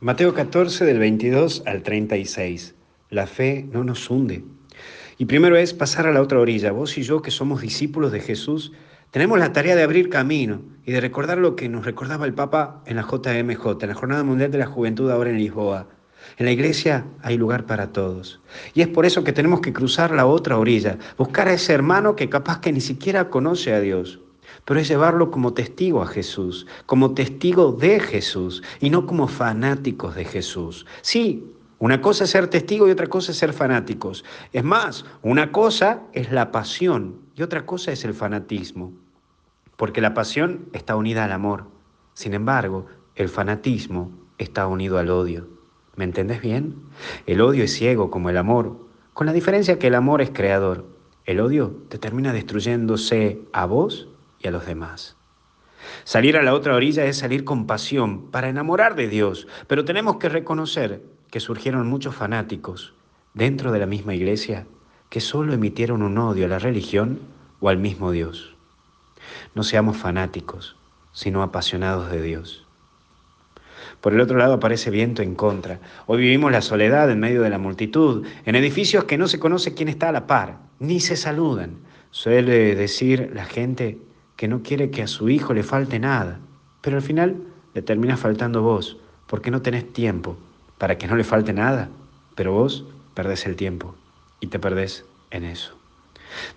[0.00, 2.74] Mateo 14 del 22 al 36.
[3.10, 4.44] La fe no nos hunde.
[5.18, 6.72] Y primero es pasar a la otra orilla.
[6.72, 8.72] Vos y yo que somos discípulos de Jesús,
[9.12, 12.82] tenemos la tarea de abrir camino y de recordar lo que nos recordaba el Papa
[12.86, 15.88] en la JMJ, en la Jornada Mundial de la Juventud ahora en Lisboa.
[16.38, 18.40] En la iglesia hay lugar para todos.
[18.74, 22.16] Y es por eso que tenemos que cruzar la otra orilla, buscar a ese hermano
[22.16, 24.18] que capaz que ni siquiera conoce a Dios,
[24.64, 30.14] pero es llevarlo como testigo a Jesús, como testigo de Jesús y no como fanáticos
[30.14, 30.86] de Jesús.
[31.02, 34.24] Sí, una cosa es ser testigo y otra cosa es ser fanáticos.
[34.52, 38.92] Es más, una cosa es la pasión y otra cosa es el fanatismo,
[39.76, 41.66] porque la pasión está unida al amor.
[42.14, 42.86] Sin embargo,
[43.16, 45.48] el fanatismo está unido al odio.
[45.96, 46.76] ¿Me entendés bien?
[47.26, 48.78] El odio es ciego como el amor,
[49.12, 50.86] con la diferencia que el amor es creador.
[51.24, 54.08] El odio te termina destruyéndose a vos
[54.48, 55.16] a los demás.
[56.04, 60.16] Salir a la otra orilla es salir con pasión para enamorar de Dios, pero tenemos
[60.16, 62.94] que reconocer que surgieron muchos fanáticos
[63.34, 64.66] dentro de la misma iglesia
[65.08, 67.20] que solo emitieron un odio a la religión
[67.60, 68.56] o al mismo Dios.
[69.54, 70.76] No seamos fanáticos,
[71.12, 72.66] sino apasionados de Dios.
[74.00, 75.80] Por el otro lado aparece viento en contra.
[76.06, 79.74] Hoy vivimos la soledad en medio de la multitud, en edificios que no se conoce
[79.74, 81.78] quién está a la par, ni se saludan.
[82.10, 83.98] Suele decir la gente
[84.36, 86.40] que no quiere que a su hijo le falte nada,
[86.80, 87.36] pero al final
[87.74, 90.36] le termina faltando vos, porque no tenés tiempo
[90.78, 91.88] para que no le falte nada,
[92.34, 93.94] pero vos perdés el tiempo
[94.40, 95.76] y te perdés en eso.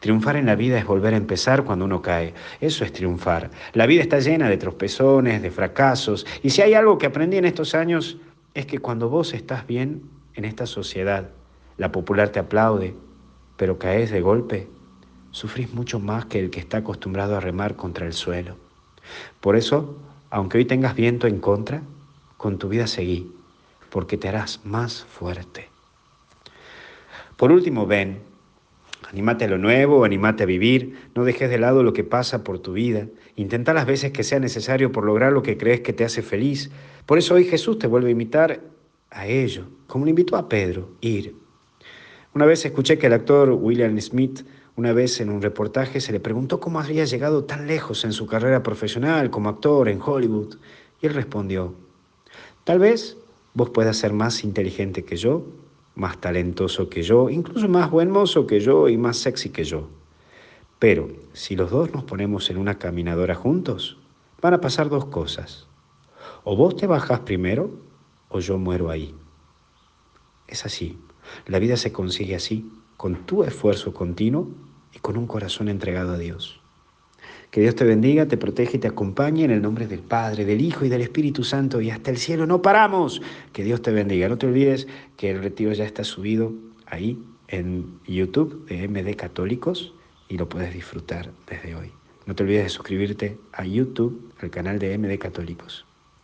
[0.00, 2.34] Triunfar en la vida es volver a empezar cuando uno cae.
[2.60, 3.50] Eso es triunfar.
[3.72, 6.26] La vida está llena de tropezones, de fracasos.
[6.42, 8.18] Y si hay algo que aprendí en estos años
[8.54, 10.02] es que cuando vos estás bien
[10.34, 11.30] en esta sociedad,
[11.76, 12.94] la popular te aplaude,
[13.56, 14.68] pero caes de golpe,
[15.34, 18.54] sufrís mucho más que el que está acostumbrado a remar contra el suelo.
[19.40, 19.98] Por eso,
[20.30, 21.82] aunque hoy tengas viento en contra,
[22.36, 23.32] con tu vida seguí,
[23.90, 25.68] porque te harás más fuerte.
[27.36, 28.20] Por último, ven,
[29.10, 32.60] animate a lo nuevo, animate a vivir, no dejes de lado lo que pasa por
[32.60, 36.04] tu vida, intenta las veces que sea necesario por lograr lo que crees que te
[36.04, 36.70] hace feliz.
[37.06, 38.60] Por eso hoy Jesús te vuelve a invitar
[39.10, 41.43] a ello, como le invitó a Pedro, ir.
[42.34, 46.18] Una vez escuché que el actor William Smith una vez en un reportaje se le
[46.18, 50.56] preguntó cómo había llegado tan lejos en su carrera profesional como actor en Hollywood
[51.00, 51.74] y él respondió,
[52.64, 53.16] tal vez
[53.54, 55.46] vos puedas ser más inteligente que yo,
[55.94, 59.88] más talentoso que yo, incluso más buen mozo que yo y más sexy que yo.
[60.80, 63.96] Pero si los dos nos ponemos en una caminadora juntos,
[64.42, 65.68] van a pasar dos cosas.
[66.42, 67.70] O vos te bajás primero
[68.28, 69.14] o yo muero ahí.
[70.48, 70.98] Es así.
[71.46, 74.48] La vida se consigue así, con tu esfuerzo continuo
[74.94, 76.60] y con un corazón entregado a Dios.
[77.50, 80.60] Que Dios te bendiga, te protege y te acompañe en el nombre del Padre, del
[80.60, 82.46] Hijo y del Espíritu Santo y hasta el cielo.
[82.46, 83.22] No paramos.
[83.52, 84.28] Que Dios te bendiga.
[84.28, 86.52] No te olvides que el retiro ya está subido
[86.86, 89.94] ahí en YouTube de MD Católicos
[90.28, 91.92] y lo puedes disfrutar desde hoy.
[92.26, 95.86] No te olvides de suscribirte a YouTube, al canal de MD Católicos.